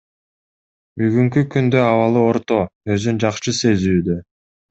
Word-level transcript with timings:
Бүгүнкү 1.01 1.43
күндө 1.55 1.83
абалы 1.91 2.23
орто, 2.31 2.59
өзүн 2.97 3.23
жакшы 3.27 3.57
сезүүдө. 3.61 4.19